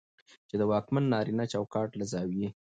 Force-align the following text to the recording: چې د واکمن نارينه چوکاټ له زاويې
چې 0.49 0.55
د 0.59 0.63
واکمن 0.71 1.03
نارينه 1.13 1.43
چوکاټ 1.53 1.89
له 1.99 2.05
زاويې 2.11 2.49